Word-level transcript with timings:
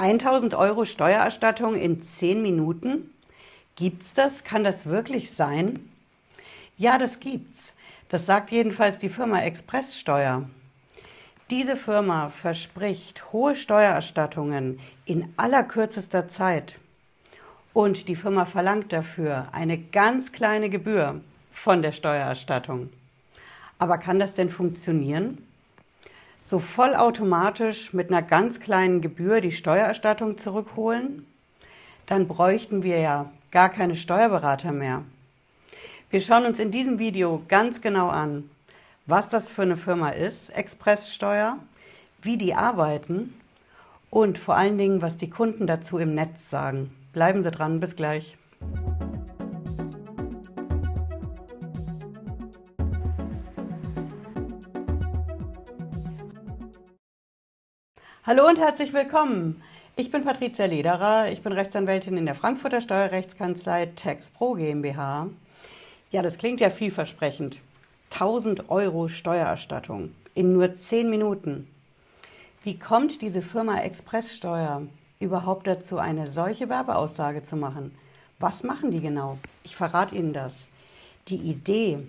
1000 0.00 0.54
Euro 0.54 0.86
Steuererstattung 0.86 1.74
in 1.74 2.02
10 2.02 2.40
Minuten? 2.40 3.10
Gibt's 3.76 4.14
das? 4.14 4.44
Kann 4.44 4.64
das 4.64 4.86
wirklich 4.86 5.32
sein? 5.32 5.90
Ja, 6.78 6.96
das 6.96 7.20
gibt's. 7.20 7.74
Das 8.08 8.24
sagt 8.24 8.50
jedenfalls 8.50 8.98
die 8.98 9.10
Firma 9.10 9.42
Expresssteuer. 9.42 10.48
Diese 11.50 11.76
Firma 11.76 12.30
verspricht 12.30 13.30
hohe 13.34 13.54
Steuererstattungen 13.54 14.80
in 15.04 15.34
allerkürzester 15.36 16.28
Zeit. 16.28 16.78
Und 17.74 18.08
die 18.08 18.16
Firma 18.16 18.46
verlangt 18.46 18.94
dafür 18.94 19.48
eine 19.52 19.76
ganz 19.76 20.32
kleine 20.32 20.70
Gebühr 20.70 21.20
von 21.52 21.82
der 21.82 21.92
Steuererstattung. 21.92 22.88
Aber 23.78 23.98
kann 23.98 24.18
das 24.18 24.32
denn 24.32 24.48
funktionieren? 24.48 25.46
So 26.42 26.58
vollautomatisch 26.58 27.92
mit 27.92 28.08
einer 28.08 28.22
ganz 28.22 28.60
kleinen 28.60 29.00
Gebühr 29.00 29.40
die 29.40 29.52
Steuererstattung 29.52 30.38
zurückholen? 30.38 31.26
Dann 32.06 32.26
bräuchten 32.26 32.82
wir 32.82 32.98
ja 32.98 33.30
gar 33.50 33.68
keine 33.68 33.94
Steuerberater 33.94 34.72
mehr. 34.72 35.04
Wir 36.10 36.20
schauen 36.20 36.44
uns 36.44 36.58
in 36.58 36.70
diesem 36.70 36.98
Video 36.98 37.42
ganz 37.46 37.80
genau 37.80 38.08
an, 38.08 38.50
was 39.06 39.28
das 39.28 39.48
für 39.48 39.62
eine 39.62 39.76
Firma 39.76 40.10
ist, 40.10 40.48
Expresssteuer, 40.50 41.58
wie 42.22 42.36
die 42.36 42.54
arbeiten 42.54 43.34
und 44.10 44.38
vor 44.38 44.56
allen 44.56 44.76
Dingen, 44.76 45.02
was 45.02 45.16
die 45.16 45.30
Kunden 45.30 45.66
dazu 45.66 45.98
im 45.98 46.14
Netz 46.14 46.50
sagen. 46.50 46.90
Bleiben 47.12 47.42
Sie 47.42 47.50
dran, 47.50 47.80
bis 47.80 47.96
gleich. 47.96 48.36
Hallo 58.22 58.46
und 58.46 58.58
herzlich 58.58 58.92
willkommen. 58.92 59.62
Ich 59.96 60.10
bin 60.10 60.24
Patricia 60.24 60.66
Lederer, 60.66 61.32
ich 61.32 61.40
bin 61.40 61.54
Rechtsanwältin 61.54 62.18
in 62.18 62.26
der 62.26 62.34
Frankfurter 62.34 62.82
Steuerrechtskanzlei 62.82 63.86
TaxPro 63.96 64.56
GmbH. 64.56 65.30
Ja, 66.10 66.20
das 66.20 66.36
klingt 66.36 66.60
ja 66.60 66.68
vielversprechend. 66.68 67.62
1000 68.12 68.68
Euro 68.68 69.08
Steuererstattung 69.08 70.14
in 70.34 70.52
nur 70.52 70.76
10 70.76 71.08
Minuten. 71.08 71.66
Wie 72.62 72.78
kommt 72.78 73.22
diese 73.22 73.40
Firma 73.40 73.80
Expresssteuer 73.80 74.82
überhaupt 75.18 75.66
dazu, 75.66 75.96
eine 75.96 76.30
solche 76.30 76.68
Werbeaussage 76.68 77.42
zu 77.42 77.56
machen? 77.56 77.94
Was 78.38 78.64
machen 78.64 78.90
die 78.90 79.00
genau? 79.00 79.38
Ich 79.64 79.76
verrate 79.76 80.14
Ihnen 80.14 80.34
das. 80.34 80.66
Die 81.28 81.38
Idee 81.38 82.06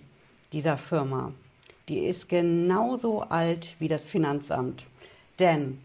dieser 0.51 0.75
Firma, 0.75 1.31
die 1.87 1.99
ist 1.99 2.27
genauso 2.27 3.21
alt 3.21 3.75
wie 3.79 3.87
das 3.87 4.09
Finanzamt. 4.09 4.85
Denn 5.39 5.79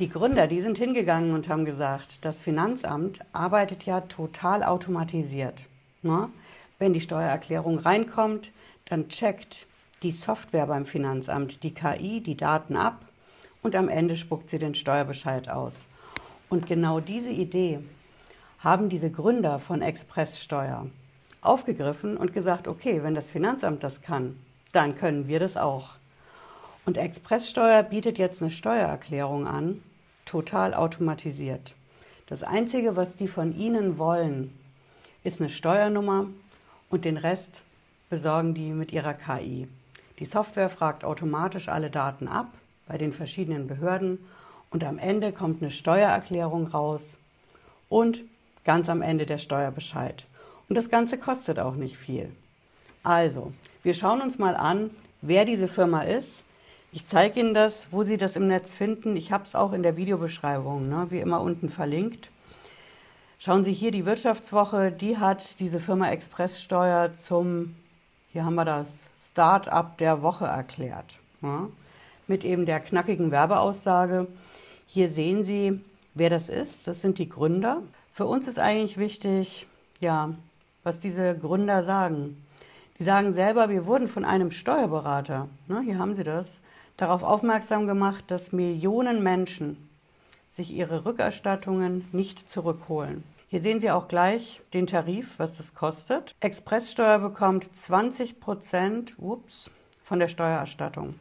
die 0.00 0.08
Gründer, 0.08 0.46
die 0.46 0.62
sind 0.62 0.78
hingegangen 0.78 1.34
und 1.34 1.48
haben 1.50 1.66
gesagt, 1.66 2.24
das 2.24 2.40
Finanzamt 2.40 3.20
arbeitet 3.34 3.84
ja 3.84 4.00
total 4.00 4.64
automatisiert. 4.64 5.62
Ne? 6.00 6.30
Wenn 6.78 6.94
die 6.94 7.02
Steuererklärung 7.02 7.78
reinkommt, 7.78 8.50
dann 8.86 9.10
checkt 9.10 9.66
die 10.02 10.12
Software 10.12 10.66
beim 10.66 10.86
Finanzamt, 10.86 11.62
die 11.62 11.74
KI, 11.74 12.22
die 12.22 12.36
Daten 12.36 12.76
ab 12.76 13.04
und 13.62 13.76
am 13.76 13.90
Ende 13.90 14.16
spuckt 14.16 14.48
sie 14.48 14.58
den 14.58 14.74
Steuerbescheid 14.74 15.50
aus. 15.50 15.84
Und 16.48 16.66
genau 16.66 17.00
diese 17.00 17.30
Idee 17.30 17.80
haben 18.58 18.88
diese 18.88 19.10
Gründer 19.10 19.58
von 19.58 19.82
Expresssteuer 19.82 20.86
aufgegriffen 21.42 22.16
und 22.16 22.32
gesagt, 22.32 22.68
okay, 22.68 23.02
wenn 23.02 23.14
das 23.14 23.30
Finanzamt 23.30 23.82
das 23.82 24.00
kann, 24.00 24.38
dann 24.72 24.94
können 24.94 25.28
wir 25.28 25.40
das 25.40 25.58
auch. 25.58 25.96
Und 26.86 26.96
Expresssteuer 26.96 27.82
bietet 27.82 28.16
jetzt 28.16 28.40
eine 28.40 28.50
Steuererklärung 28.50 29.46
an, 29.46 29.82
total 30.30 30.74
automatisiert. 30.74 31.74
Das 32.26 32.44
Einzige, 32.44 32.94
was 32.94 33.16
die 33.16 33.26
von 33.26 33.58
Ihnen 33.58 33.98
wollen, 33.98 34.56
ist 35.24 35.40
eine 35.40 35.50
Steuernummer 35.50 36.26
und 36.88 37.04
den 37.04 37.16
Rest 37.16 37.62
besorgen 38.10 38.54
die 38.54 38.70
mit 38.70 38.92
ihrer 38.92 39.14
KI. 39.14 39.66
Die 40.20 40.24
Software 40.24 40.68
fragt 40.68 41.04
automatisch 41.04 41.68
alle 41.68 41.90
Daten 41.90 42.28
ab 42.28 42.46
bei 42.86 42.96
den 42.96 43.12
verschiedenen 43.12 43.66
Behörden 43.66 44.18
und 44.70 44.84
am 44.84 44.98
Ende 44.98 45.32
kommt 45.32 45.62
eine 45.62 45.72
Steuererklärung 45.72 46.68
raus 46.68 47.18
und 47.88 48.22
ganz 48.64 48.88
am 48.88 49.02
Ende 49.02 49.26
der 49.26 49.38
Steuerbescheid. 49.38 50.26
Und 50.68 50.76
das 50.76 50.90
Ganze 50.90 51.18
kostet 51.18 51.58
auch 51.58 51.74
nicht 51.74 51.96
viel. 51.96 52.30
Also, 53.02 53.52
wir 53.82 53.94
schauen 53.94 54.20
uns 54.20 54.38
mal 54.38 54.54
an, 54.54 54.90
wer 55.22 55.44
diese 55.44 55.66
Firma 55.66 56.02
ist. 56.02 56.44
Ich 56.92 57.06
zeige 57.06 57.38
Ihnen 57.38 57.54
das, 57.54 57.86
wo 57.92 58.02
Sie 58.02 58.16
das 58.16 58.34
im 58.34 58.48
Netz 58.48 58.74
finden. 58.74 59.16
Ich 59.16 59.30
habe 59.30 59.44
es 59.44 59.54
auch 59.54 59.72
in 59.72 59.84
der 59.84 59.96
Videobeschreibung, 59.96 60.88
ne, 60.88 61.06
wie 61.10 61.20
immer 61.20 61.40
unten 61.40 61.68
verlinkt. 61.68 62.30
Schauen 63.38 63.62
Sie 63.62 63.72
hier 63.72 63.92
die 63.92 64.06
Wirtschaftswoche, 64.06 64.90
die 64.90 65.16
hat 65.16 65.60
diese 65.60 65.78
Firma 65.78 66.10
Expresssteuer 66.10 67.14
zum, 67.14 67.76
hier 68.32 68.44
haben 68.44 68.56
wir 68.56 68.64
das, 68.64 69.08
Start-up 69.16 69.98
der 69.98 70.22
Woche 70.22 70.46
erklärt. 70.46 71.18
Ja, 71.42 71.68
mit 72.26 72.44
eben 72.44 72.66
der 72.66 72.80
knackigen 72.80 73.30
Werbeaussage. 73.30 74.26
Hier 74.88 75.08
sehen 75.08 75.44
Sie, 75.44 75.80
wer 76.14 76.28
das 76.28 76.48
ist. 76.48 76.88
Das 76.88 77.00
sind 77.00 77.18
die 77.18 77.28
Gründer. 77.28 77.82
Für 78.12 78.26
uns 78.26 78.48
ist 78.48 78.58
eigentlich 78.58 78.98
wichtig, 78.98 79.68
ja, 80.00 80.34
was 80.82 80.98
diese 80.98 81.38
Gründer 81.38 81.84
sagen. 81.84 82.44
Die 82.98 83.04
sagen 83.04 83.32
selber, 83.32 83.68
wir 83.68 83.86
wurden 83.86 84.08
von 84.08 84.24
einem 84.24 84.50
Steuerberater, 84.50 85.48
ne, 85.68 85.82
hier 85.82 86.00
haben 86.00 86.14
Sie 86.16 86.24
das, 86.24 86.60
darauf 87.00 87.22
aufmerksam 87.22 87.86
gemacht, 87.86 88.24
dass 88.28 88.52
Millionen 88.52 89.22
Menschen 89.22 89.88
sich 90.48 90.72
ihre 90.72 91.04
Rückerstattungen 91.06 92.08
nicht 92.12 92.48
zurückholen. 92.48 93.24
Hier 93.48 93.62
sehen 93.62 93.80
Sie 93.80 93.90
auch 93.90 94.06
gleich 94.06 94.60
den 94.74 94.86
Tarif, 94.86 95.38
was 95.38 95.56
das 95.56 95.74
kostet. 95.74 96.34
Expresssteuer 96.40 97.18
bekommt 97.18 97.74
20 97.74 98.38
Prozent 98.38 99.14
von 100.02 100.18
der 100.18 100.28
Steuererstattung. 100.28 101.14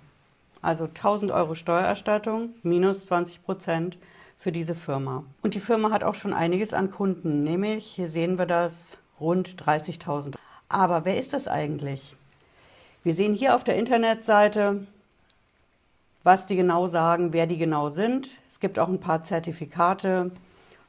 Also 0.61 0.85
1000 0.85 1.31
Euro 1.31 1.55
Steuererstattung 1.55 2.49
minus 2.61 3.05
20 3.05 3.43
Prozent 3.43 3.97
für 4.37 4.51
diese 4.51 4.75
Firma. 4.75 5.23
Und 5.41 5.53
die 5.53 5.59
Firma 5.59 5.91
hat 5.91 6.03
auch 6.03 6.15
schon 6.15 6.33
einiges 6.33 6.73
an 6.73 6.91
Kunden, 6.91 7.43
nämlich, 7.43 7.85
hier 7.85 8.09
sehen 8.09 8.37
wir 8.37 8.45
das, 8.45 8.97
rund 9.19 9.55
30.000. 9.63 10.35
Aber 10.67 11.05
wer 11.05 11.17
ist 11.17 11.33
das 11.33 11.47
eigentlich? 11.47 12.15
Wir 13.03 13.15
sehen 13.15 13.33
hier 13.33 13.55
auf 13.55 13.63
der 13.63 13.77
Internetseite, 13.77 14.85
was 16.23 16.45
die 16.45 16.55
genau 16.55 16.87
sagen, 16.87 17.33
wer 17.33 17.47
die 17.47 17.57
genau 17.57 17.89
sind. 17.89 18.29
Es 18.47 18.59
gibt 18.59 18.79
auch 18.79 18.89
ein 18.89 18.99
paar 18.99 19.23
Zertifikate 19.23 20.31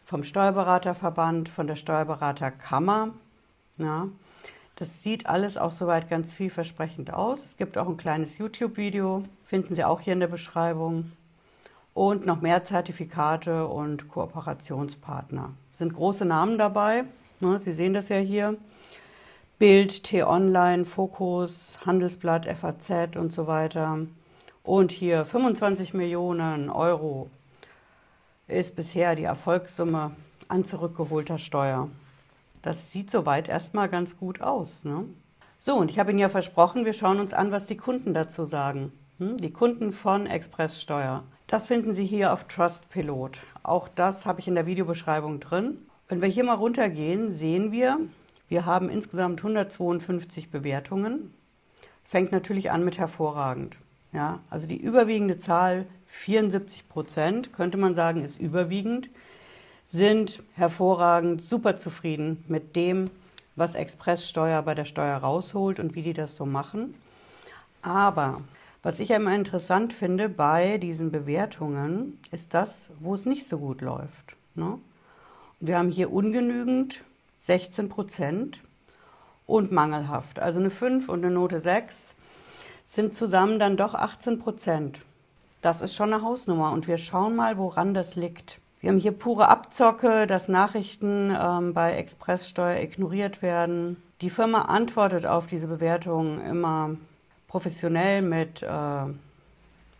vom 0.05 0.25
Steuerberaterverband, 0.25 1.49
von 1.49 1.67
der 1.67 1.77
Steuerberaterkammer. 1.77 3.11
Ja. 3.79 4.09
Das 4.77 5.03
sieht 5.03 5.27
alles 5.27 5.57
auch 5.59 5.73
soweit 5.73 6.09
ganz 6.09 6.33
vielversprechend 6.33 7.13
aus. 7.13 7.45
Es 7.45 7.57
gibt 7.57 7.77
auch 7.77 7.87
ein 7.87 7.99
kleines 7.99 8.39
YouTube-Video, 8.39 9.25
finden 9.45 9.75
Sie 9.75 9.85
auch 9.85 10.01
hier 10.01 10.15
in 10.15 10.21
der 10.21 10.27
Beschreibung. 10.27 11.13
Und 11.93 12.25
noch 12.25 12.41
mehr 12.41 12.65
Zertifikate 12.65 13.67
und 13.67 14.09
Kooperationspartner. 14.09 15.51
Es 15.71 15.79
sind 15.79 15.93
große 15.95 16.25
Namen 16.25 16.57
dabei. 16.57 17.05
Ne, 17.41 17.61
Sie 17.61 17.73
sehen 17.73 17.93
das 17.93 18.09
ja 18.09 18.17
hier. 18.17 18.57
Bild, 19.59 20.05
T-Online, 20.05 20.87
Fokus, 20.87 21.79
Handelsblatt, 21.85 22.47
FAZ 22.47 23.17
und 23.17 23.33
so 23.33 23.47
weiter. 23.47 23.99
Und 24.71 24.93
hier 24.93 25.25
25 25.25 25.95
Millionen 25.95 26.71
Euro 26.71 27.29
ist 28.47 28.77
bisher 28.77 29.17
die 29.17 29.25
Erfolgssumme 29.25 30.13
an 30.47 30.65
zurückgeholter 30.65 31.39
Steuer. 31.39 31.89
Das 32.63 32.93
sieht 32.93 33.11
soweit 33.11 33.49
erstmal 33.49 33.89
ganz 33.89 34.17
gut 34.17 34.41
aus. 34.41 34.85
Ne? 34.85 35.07
So, 35.59 35.75
und 35.75 35.91
ich 35.91 35.99
habe 35.99 36.13
Ihnen 36.13 36.21
ja 36.21 36.29
versprochen, 36.29 36.85
wir 36.85 36.93
schauen 36.93 37.19
uns 37.19 37.35
an, 37.35 37.51
was 37.51 37.67
die 37.67 37.77
Kunden 37.77 38.15
dazu 38.15 38.45
sagen. 38.45 38.93
Hm? 39.19 39.39
Die 39.39 39.53
Kunden 39.53 39.91
von 39.91 40.29
Expresssteuer. 40.29 41.25
Das 41.49 41.67
finden 41.67 41.93
Sie 41.93 42.07
hier 42.07 42.33
auf 42.33 42.45
Trustpilot. 42.45 43.41
Auch 43.65 43.89
das 43.89 44.25
habe 44.25 44.39
ich 44.39 44.47
in 44.47 44.55
der 44.55 44.67
Videobeschreibung 44.67 45.41
drin. 45.41 45.79
Wenn 46.07 46.23
wir 46.23 46.29
hier 46.29 46.45
mal 46.45 46.55
runtergehen, 46.55 47.33
sehen 47.33 47.73
wir, 47.73 47.99
wir 48.49 48.67
haben 48.67 48.89
insgesamt 48.89 49.41
152 49.41 50.53
Bewertungen. 50.53 51.35
Fängt 52.05 52.31
natürlich 52.31 52.71
an 52.71 52.85
mit 52.85 52.99
hervorragend. 52.99 53.77
Ja, 54.13 54.41
also 54.51 54.67
die 54.67 54.77
überwiegende 54.77 55.39
Zahl, 55.39 55.87
74 56.07 56.89
Prozent, 56.89 57.53
könnte 57.53 57.79
man 57.79 57.95
sagen, 57.95 58.25
ist 58.25 58.41
überwiegend 58.41 59.11
sind 59.91 60.41
hervorragend, 60.55 61.43
super 61.43 61.75
zufrieden 61.77 62.45
mit 62.47 62.77
dem, 62.77 63.11
was 63.57 63.75
Expresssteuer 63.75 64.63
bei 64.63 64.75
der 64.75 64.85
Steuer 64.85 65.17
rausholt 65.17 65.81
und 65.81 65.97
wie 65.97 66.03
die 66.03 66.13
das 66.13 66.37
so 66.37 66.47
machen. 66.47 66.95
Aber 67.83 68.43
was 68.83 69.01
ich 69.01 69.11
immer 69.11 69.35
interessant 69.35 69.93
finde 69.93 70.29
bei 70.29 70.79
diesen 70.79 71.11
Bewertungen, 71.11 72.19
ist 72.31 72.55
das, 72.55 72.91
wo 73.01 73.15
es 73.15 73.27
nicht 73.27 73.47
so 73.47 73.59
gut 73.59 73.81
läuft. 73.81 74.37
Ne? 74.55 74.79
Wir 75.59 75.77
haben 75.77 75.91
hier 75.91 76.13
ungenügend 76.13 77.03
16 77.41 77.89
Prozent 77.89 78.61
und 79.47 79.73
mangelhaft. 79.73 80.39
Also 80.39 80.61
eine 80.61 80.71
5 80.71 81.09
und 81.09 81.25
eine 81.25 81.35
Note 81.35 81.61
6 81.61 82.15
sind 82.91 83.15
zusammen 83.15 83.59
dann 83.61 83.77
doch 83.77 83.95
18 83.95 84.41
Prozent. 84.41 85.01
Das 85.63 85.81
ist 85.81 85.95
schon 85.95 86.13
eine 86.13 86.23
Hausnummer 86.23 86.73
und 86.73 86.89
wir 86.89 86.99
schauen 86.99 87.37
mal, 87.37 87.57
woran 87.57 87.95
das 87.95 88.17
liegt. 88.17 88.59
Wir 88.81 88.91
haben 88.91 88.99
hier 88.99 89.13
pure 89.13 89.47
Abzocke, 89.49 90.27
dass 90.27 90.49
Nachrichten 90.49 91.33
ähm, 91.39 91.73
bei 91.73 91.95
Expresssteuer 91.95 92.81
ignoriert 92.81 93.43
werden. 93.43 94.03
Die 94.23 94.31
Firma 94.31 94.63
antwortet 94.63 95.25
auf 95.25 95.47
diese 95.47 95.69
Bewertungen 95.69 96.45
immer 96.45 96.97
professionell 97.47 98.23
mit 98.23 98.63
äh, 98.63 99.05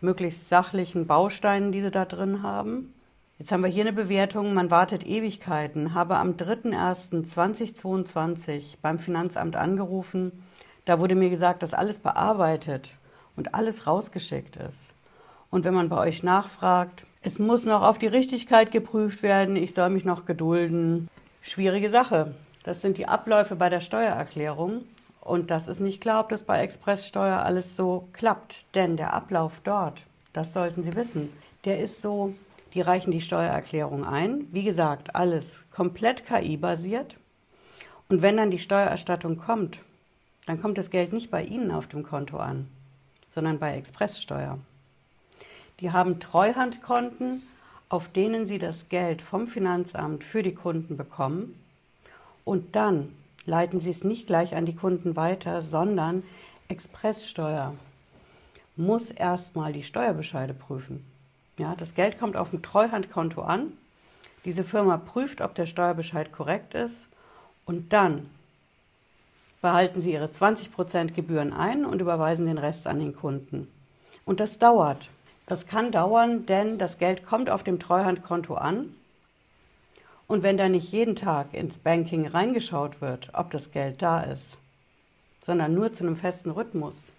möglichst 0.01 0.49
sachlichen 0.49 1.07
Bausteinen, 1.07 1.71
die 1.71 1.81
sie 1.81 1.91
da 1.91 2.03
drin 2.03 2.43
haben. 2.43 2.93
Jetzt 3.39 3.53
haben 3.53 3.63
wir 3.63 3.69
hier 3.69 3.83
eine 3.83 3.93
Bewertung, 3.93 4.53
man 4.53 4.69
wartet 4.69 5.07
Ewigkeiten, 5.07 5.93
habe 5.93 6.17
am 6.17 6.33
3.1.2022 6.33 8.79
beim 8.81 8.99
Finanzamt 8.99 9.55
angerufen. 9.55 10.43
Da 10.85 10.99
wurde 10.99 11.15
mir 11.15 11.29
gesagt, 11.29 11.63
dass 11.63 11.73
alles 11.73 11.99
bearbeitet 11.99 12.91
und 13.35 13.55
alles 13.55 13.87
rausgeschickt 13.87 14.57
ist. 14.57 14.93
Und 15.49 15.65
wenn 15.65 15.73
man 15.73 15.89
bei 15.89 15.97
euch 15.97 16.23
nachfragt, 16.23 17.05
es 17.21 17.37
muss 17.37 17.65
noch 17.65 17.83
auf 17.83 17.99
die 17.99 18.07
Richtigkeit 18.07 18.71
geprüft 18.71 19.21
werden, 19.21 19.55
ich 19.55 19.73
soll 19.73 19.89
mich 19.89 20.05
noch 20.05 20.25
gedulden. 20.25 21.07
Schwierige 21.41 21.89
Sache. 21.89 22.33
Das 22.63 22.81
sind 22.81 22.97
die 22.97 23.07
Abläufe 23.07 23.55
bei 23.55 23.69
der 23.69 23.79
Steuererklärung. 23.79 24.83
Und 25.19 25.51
das 25.51 25.67
ist 25.67 25.81
nicht 25.81 26.01
klar, 26.01 26.21
ob 26.21 26.29
das 26.29 26.43
bei 26.43 26.61
Expresssteuer 26.61 27.39
alles 27.39 27.75
so 27.75 28.07
klappt. 28.13 28.65
Denn 28.73 28.97
der 28.97 29.13
Ablauf 29.13 29.61
dort, 29.63 30.03
das 30.33 30.53
sollten 30.53 30.83
Sie 30.83 30.95
wissen, 30.95 31.31
der 31.65 31.79
ist 31.79 32.01
so, 32.01 32.33
die 32.73 32.81
reichen 32.81 33.11
die 33.11 33.21
Steuererklärung 33.21 34.03
ein. 34.03 34.47
Wie 34.51 34.63
gesagt, 34.63 35.15
alles 35.15 35.63
komplett 35.71 36.25
KI-basiert. 36.25 37.17
Und 38.09 38.21
wenn 38.21 38.37
dann 38.37 38.49
die 38.49 38.59
Steuererstattung 38.59 39.37
kommt, 39.37 39.79
dann 40.45 40.61
kommt 40.61 40.77
das 40.77 40.89
Geld 40.89 41.13
nicht 41.13 41.31
bei 41.31 41.43
Ihnen 41.43 41.71
auf 41.71 41.87
dem 41.87 42.03
Konto 42.03 42.37
an, 42.37 42.67
sondern 43.27 43.59
bei 43.59 43.75
Expresssteuer. 43.75 44.57
Die 45.79 45.91
haben 45.91 46.19
Treuhandkonten, 46.19 47.43
auf 47.89 48.07
denen 48.07 48.45
sie 48.45 48.57
das 48.57 48.87
Geld 48.89 49.21
vom 49.21 49.47
Finanzamt 49.47 50.23
für 50.23 50.43
die 50.43 50.55
Kunden 50.55 50.95
bekommen. 50.95 51.59
Und 52.45 52.75
dann 52.75 53.13
leiten 53.45 53.79
sie 53.79 53.89
es 53.89 54.03
nicht 54.03 54.27
gleich 54.27 54.55
an 54.55 54.65
die 54.65 54.75
Kunden 54.75 55.15
weiter, 55.15 55.61
sondern 55.61 56.23
Expresssteuer 56.67 57.73
muss 58.75 59.09
erstmal 59.09 59.73
die 59.73 59.83
Steuerbescheide 59.83 60.53
prüfen. 60.53 61.05
Ja, 61.57 61.75
das 61.75 61.93
Geld 61.93 62.17
kommt 62.17 62.37
auf 62.37 62.51
dem 62.51 62.61
Treuhandkonto 62.61 63.41
an. 63.41 63.73
Diese 64.45 64.63
Firma 64.63 64.97
prüft, 64.97 65.41
ob 65.41 65.53
der 65.53 65.65
Steuerbescheid 65.65 66.31
korrekt 66.31 66.73
ist. 66.73 67.07
Und 67.65 67.93
dann 67.93 68.29
behalten 69.61 70.01
sie 70.01 70.13
ihre 70.13 70.27
20% 70.27 71.13
Gebühren 71.13 71.53
ein 71.53 71.85
und 71.85 72.01
überweisen 72.01 72.47
den 72.47 72.57
Rest 72.57 72.87
an 72.87 72.99
den 72.99 73.15
Kunden. 73.15 73.67
Und 74.25 74.39
das 74.39 74.57
dauert. 74.57 75.09
Das 75.45 75.67
kann 75.67 75.91
dauern, 75.91 76.45
denn 76.45 76.77
das 76.77 76.97
Geld 76.97 77.25
kommt 77.25 77.49
auf 77.49 77.63
dem 77.63 77.79
Treuhandkonto 77.79 78.55
an. 78.55 78.95
Und 80.27 80.43
wenn 80.43 80.57
da 80.57 80.69
nicht 80.69 80.91
jeden 80.91 81.15
Tag 81.15 81.53
ins 81.53 81.77
Banking 81.77 82.25
reingeschaut 82.25 83.01
wird, 83.01 83.29
ob 83.33 83.51
das 83.51 83.71
Geld 83.71 84.01
da 84.01 84.21
ist, 84.21 84.57
sondern 85.41 85.73
nur 85.73 85.91
zu 85.91 86.05
einem 86.05 86.15
festen 86.15 86.51
Rhythmus, 86.51 87.11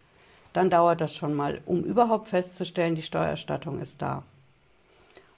dann 0.52 0.70
dauert 0.70 1.00
das 1.00 1.14
schon 1.14 1.34
mal, 1.34 1.60
um 1.66 1.82
überhaupt 1.82 2.28
festzustellen, 2.28 2.94
die 2.94 3.02
Steuererstattung 3.02 3.80
ist 3.80 4.00
da. 4.00 4.22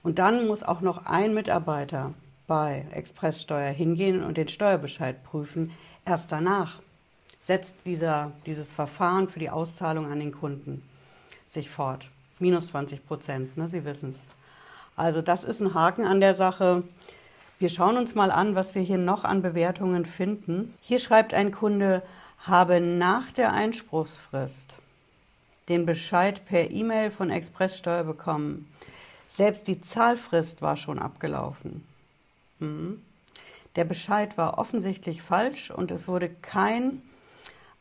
Und 0.03 0.19
dann 0.19 0.47
muss 0.47 0.63
auch 0.63 0.81
noch 0.81 1.07
ein 1.07 1.35
Mitarbeiter 1.35 2.15
bei 2.47 2.85
Expresssteuer 2.93 3.73
hingehen 3.73 4.23
und 4.23 4.37
den 4.37 4.49
Steuerbescheid 4.49 5.25
prüfen. 5.25 5.73
Erst 6.05 6.31
danach 6.31 6.81
setzt 7.45 7.77
dieser, 7.85 8.33
dieses 8.47 8.73
Verfahren 8.73 9.29
für 9.29 9.39
die 9.39 9.51
Auszahlung 9.51 10.11
an 10.11 10.19
den 10.19 10.33
Kunden 10.33 10.83
sich 11.47 11.71
fort 11.71 12.09
minus 12.41 12.69
20 12.69 13.07
Prozent, 13.07 13.57
ne? 13.57 13.69
Sie 13.69 13.85
wissen 13.85 14.15
es. 14.17 14.21
Also 14.97 15.23
das 15.23 15.45
ist 15.45 15.61
ein 15.61 15.75
Haken 15.75 16.05
an 16.05 16.21
der 16.21 16.35
Sache. 16.35 16.83
Wir 17.59 17.69
schauen 17.69 17.97
uns 17.97 18.15
mal 18.15 18.31
an, 18.31 18.55
was 18.55 18.75
wir 18.75 18.83
hier 18.83 18.99
noch 18.99 19.25
an 19.25 19.43
Bewertungen 19.43 20.05
finden. 20.05 20.75
Hier 20.81 20.99
schreibt 20.99 21.35
ein 21.35 21.53
Kunde, 21.53 22.03
habe 22.39 22.81
nach 22.81 23.31
der 23.33 23.53
Einspruchsfrist 23.53 24.79
den 25.69 25.87
Bescheid 25.87 26.45
per 26.47 26.71
E-Mail 26.71 27.11
von 27.11 27.31
Expresssteuer 27.31 28.05
bekommen. 28.05 28.71
Selbst 29.29 29.67
die 29.67 29.81
Zahlfrist 29.81 30.61
war 30.63 30.77
schon 30.77 30.99
abgelaufen. 30.99 31.87
Mhm. 32.59 33.01
Der 33.77 33.85
Bescheid 33.85 34.37
war 34.37 34.59
offensichtlich 34.59 35.23
falsch 35.23 35.71
und 35.71 35.91
es 35.91 36.07
wurde 36.07 36.29
kein 36.29 37.03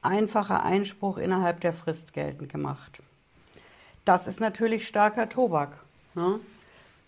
einfacher 0.06 0.64
Einspruch 0.64 1.18
innerhalb 1.18 1.62
der 1.62 1.74
Frist 1.74 2.14
geltend 2.14 2.50
gemacht. 2.50 3.02
Das 4.06 4.28
ist 4.28 4.40
natürlich 4.40 4.88
starker 4.88 5.30
Tobak. 5.30 5.78
Ne? 6.16 6.40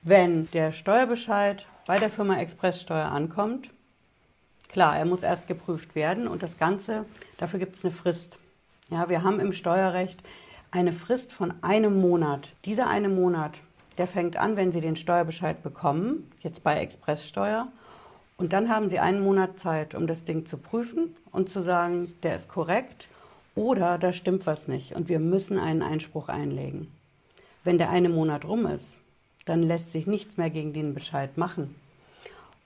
Wenn 0.01 0.50
der 0.51 0.71
Steuerbescheid 0.71 1.68
bei 1.88 2.00
der 2.00 2.09
Firma 2.09 2.38
Expresssteuer 2.38 3.07
ankommt, 3.07 3.69
klar, 4.69 4.97
er 4.97 5.06
muss 5.06 5.24
erst 5.24 5.47
geprüft 5.47 5.95
werden 5.95 6.27
und 6.27 6.44
das 6.44 6.57
Ganze, 6.57 7.06
dafür 7.38 7.59
gibt 7.59 7.75
es 7.75 7.83
eine 7.83 7.94
Frist. 7.94 8.39
Ja, 8.89 9.09
wir 9.09 9.24
haben 9.24 9.39
im 9.39 9.51
Steuerrecht 9.51 10.21
eine 10.71 10.94
Frist 10.94 11.33
von 11.33 11.53
einem 11.63 12.00
Monat. 12.00 12.53
Dieser 12.65 12.88
eine 12.88 13.09
Monat, 13.09 13.62
der 13.97 14.07
fängt 14.07 14.38
an, 14.38 14.57
wenn 14.57 14.71
Sie 14.71 14.81
den 14.81 14.95
Steuerbescheid 14.95 15.63
bekommen, 15.63 16.31
jetzt 16.42 16.63
bei 16.63 16.80
Expresssteuer. 16.80 17.69
Und 18.38 18.52
dann 18.52 18.70
haben 18.70 18.90
Sie 18.90 19.00
einen 19.00 19.22
Monat 19.22 19.60
Zeit, 19.60 19.96
um 19.96 20.08
das 20.08 20.26
Ding 20.26 20.46
zu 20.46 20.58
prüfen 20.58 21.16
und 21.32 21.50
zu 21.50 21.62
sagen, 21.62 22.14
der 22.24 22.36
ist 22.36 22.50
korrekt 22.50 23.08
oder 23.56 23.98
da 23.98 24.12
stimmt 24.12 24.46
was 24.46 24.68
nicht 24.68 24.94
und 24.94 25.08
wir 25.08 25.20
müssen 25.20 25.58
einen 25.58 25.82
Einspruch 25.82 26.28
einlegen. 26.28 26.92
Wenn 27.64 27.78
der 27.78 27.90
eine 27.90 28.10
Monat 28.10 28.46
rum 28.46 28.66
ist, 28.66 28.98
dann 29.46 29.64
lässt 29.64 29.92
sich 29.92 30.06
nichts 30.06 30.38
mehr 30.38 30.50
gegen 30.50 30.74
den 30.74 30.94
Bescheid 30.94 31.38
machen. 31.38 31.76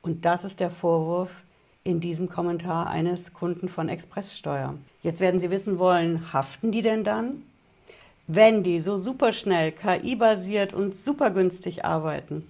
Und 0.02 0.26
das 0.26 0.44
ist 0.44 0.60
der 0.60 0.72
Vorwurf 0.72 1.44
in 1.84 2.00
diesem 2.00 2.30
Kommentar 2.30 2.88
eines 2.88 3.34
Kunden 3.34 3.70
von 3.70 3.90
Expresssteuer. 3.90 4.76
Jetzt 5.04 5.22
werden 5.22 5.40
Sie 5.40 5.52
wissen 5.52 5.78
wollen, 5.78 6.34
haften 6.34 6.72
die 6.72 6.82
denn 6.82 7.04
dann? 7.04 7.44
Wenn 8.28 8.64
die 8.64 8.80
so 8.80 8.98
super 8.98 9.32
schnell, 9.32 9.72
KI-basiert 9.72 10.74
und 10.74 10.96
super 10.96 11.32
günstig 11.32 11.86
arbeiten, 11.86 12.48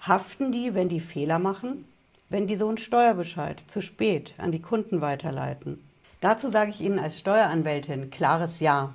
haften 0.00 0.52
die, 0.52 0.74
wenn 0.74 0.88
die 0.88 1.00
Fehler 1.00 1.38
machen? 1.38 1.84
Wenn 2.28 2.46
die 2.46 2.56
so 2.56 2.68
einen 2.68 2.78
Steuerbescheid 2.78 3.60
zu 3.60 3.80
spät 3.82 4.34
an 4.38 4.50
die 4.50 4.62
Kunden 4.62 5.00
weiterleiten? 5.00 5.78
Dazu 6.20 6.48
sage 6.48 6.70
ich 6.70 6.80
Ihnen 6.80 6.98
als 6.98 7.18
Steueranwältin 7.18 8.10
klares 8.10 8.60
Ja. 8.60 8.94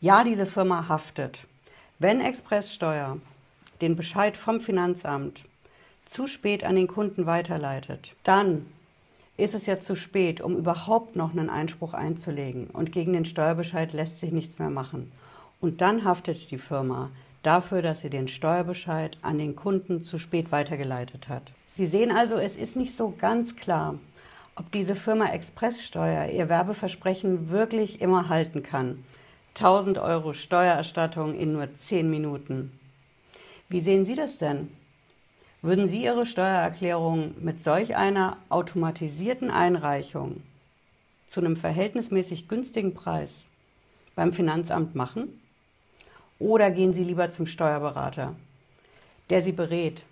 Ja, 0.00 0.22
diese 0.22 0.46
Firma 0.46 0.88
haftet. 0.88 1.40
Wenn 1.98 2.20
Expresssteuer 2.20 3.18
den 3.80 3.96
Bescheid 3.96 4.36
vom 4.36 4.60
Finanzamt 4.60 5.44
zu 6.04 6.26
spät 6.28 6.62
an 6.62 6.76
den 6.76 6.86
Kunden 6.86 7.26
weiterleitet, 7.26 8.14
dann 8.22 8.66
ist 9.36 9.54
es 9.54 9.66
ja 9.66 9.80
zu 9.80 9.96
spät, 9.96 10.40
um 10.40 10.56
überhaupt 10.56 11.16
noch 11.16 11.32
einen 11.32 11.50
Einspruch 11.50 11.94
einzulegen. 11.94 12.68
Und 12.68 12.92
gegen 12.92 13.12
den 13.12 13.24
Steuerbescheid 13.24 13.92
lässt 13.92 14.20
sich 14.20 14.32
nichts 14.32 14.58
mehr 14.58 14.70
machen. 14.70 15.12
Und 15.60 15.80
dann 15.80 16.04
haftet 16.04 16.50
die 16.50 16.58
Firma 16.58 17.10
dafür, 17.42 17.82
dass 17.82 18.00
sie 18.00 18.10
den 18.10 18.28
Steuerbescheid 18.28 19.18
an 19.22 19.38
den 19.38 19.56
Kunden 19.56 20.04
zu 20.04 20.18
spät 20.18 20.52
weitergeleitet 20.52 21.28
hat. 21.28 21.52
Sie 21.76 21.86
sehen 21.86 22.10
also, 22.10 22.36
es 22.36 22.56
ist 22.56 22.74
nicht 22.74 22.96
so 22.96 23.12
ganz 23.18 23.54
klar, 23.54 23.98
ob 24.54 24.72
diese 24.72 24.94
Firma 24.94 25.26
Expresssteuer 25.26 26.30
ihr 26.30 26.48
Werbeversprechen 26.48 27.50
wirklich 27.50 28.00
immer 28.00 28.30
halten 28.30 28.62
kann. 28.62 29.04
1000 29.56 29.98
Euro 29.98 30.32
Steuererstattung 30.32 31.34
in 31.34 31.52
nur 31.52 31.68
10 31.76 32.08
Minuten. 32.08 32.78
Wie 33.68 33.82
sehen 33.82 34.06
Sie 34.06 34.14
das 34.14 34.38
denn? 34.38 34.70
Würden 35.60 35.86
Sie 35.86 36.02
Ihre 36.02 36.24
Steuererklärung 36.24 37.34
mit 37.40 37.62
solch 37.62 37.94
einer 37.94 38.38
automatisierten 38.48 39.50
Einreichung 39.50 40.42
zu 41.26 41.40
einem 41.40 41.56
verhältnismäßig 41.56 42.48
günstigen 42.48 42.94
Preis 42.94 43.48
beim 44.14 44.32
Finanzamt 44.32 44.94
machen? 44.94 45.40
Oder 46.38 46.70
gehen 46.70 46.94
Sie 46.94 47.04
lieber 47.04 47.30
zum 47.30 47.46
Steuerberater, 47.46 48.34
der 49.28 49.42
Sie 49.42 49.52
berät, 49.52 50.04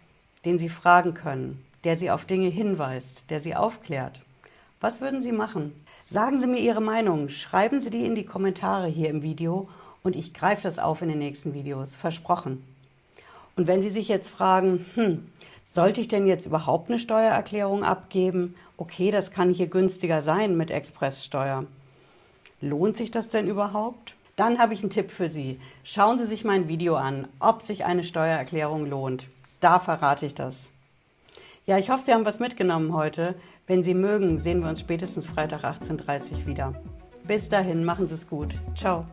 den 0.45 0.59
Sie 0.59 0.69
fragen 0.69 1.15
können, 1.15 1.65
der 1.85 1.99
Sie 1.99 2.11
auf 2.11 2.25
Dinge 2.25 2.49
hinweist, 2.49 3.31
der 3.31 3.41
Sie 3.41 3.55
aufklärt? 3.55 4.21
Was 4.81 5.01
würden 5.01 5.23
Sie 5.23 5.33
machen? 5.33 5.73
Sagen 6.11 6.41
Sie 6.41 6.47
mir 6.47 6.59
Ihre 6.59 6.83
Meinung, 6.83 7.29
schreiben 7.31 7.81
Sie 7.81 7.91
die 7.91 8.05
in 8.05 8.15
die 8.15 8.25
Kommentare 8.27 8.87
hier 8.87 9.09
im 9.09 9.23
Video 9.23 9.69
und 10.03 10.17
ich 10.17 10.35
greife 10.35 10.63
das 10.63 10.79
auf 10.79 11.01
in 11.03 11.09
den 11.09 11.19
nächsten 11.19 11.55
Videos, 11.55 11.95
versprochen. 11.95 12.63
Und 13.57 13.67
wenn 13.67 13.83
Sie 13.83 13.91
sich 13.91 14.09
jetzt 14.09 14.29
fragen, 14.29 14.85
hm, 14.95 15.31
sollte 15.67 16.01
ich 16.01 16.09
denn 16.09 16.27
jetzt 16.27 16.47
überhaupt 16.47 16.91
eine 16.91 16.99
Steuererklärung 16.99 17.85
abgeben? 17.85 18.55
Okay, 18.77 19.11
das 19.11 19.31
kann 19.31 19.51
hier 19.51 19.69
günstiger 19.69 20.23
sein 20.23 20.57
mit 20.57 20.71
Expresssteuer. 20.71 21.65
Lohnt 22.61 22.97
sich 22.97 23.11
das 23.11 23.29
denn 23.29 23.49
überhaupt? 23.49 24.15
Dann 24.37 24.59
habe 24.59 24.75
ich 24.75 24.83
einen 24.83 24.91
Tipp 24.91 25.11
für 25.11 25.31
Sie. 25.31 25.61
Schauen 25.85 26.19
Sie 26.19 26.27
sich 26.27 26.45
mein 26.45 26.69
Video 26.69 26.97
an, 26.97 27.29
ob 27.39 27.63
sich 27.63 27.85
eine 27.85 28.05
Steuererklärung 28.05 28.87
lohnt. 28.87 29.27
Da 29.65 29.79
verrate 29.79 30.27
ich 30.27 30.35
das. 30.35 30.71
Ja, 31.65 31.79
ich 31.79 31.89
hoffe, 31.89 32.03
Sie 32.03 32.13
haben 32.13 32.27
was 32.27 32.39
mitgenommen 32.39 32.93
heute. 32.93 33.35
Wenn 33.67 33.83
Sie 33.83 33.95
mögen, 33.95 34.37
sehen 34.37 34.61
wir 34.61 34.69
uns 34.69 34.81
spätestens 34.81 35.27
Freitag 35.27 35.65
18.30 35.65 36.33
Uhr 36.33 36.47
wieder. 36.47 36.75
Bis 37.27 37.49
dahin, 37.49 37.83
machen 37.83 38.07
Sie 38.07 38.13
es 38.13 38.29
gut. 38.29 38.53
Ciao. 38.75 39.07